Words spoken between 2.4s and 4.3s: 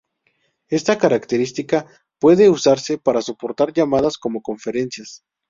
usarse para soportar llamadas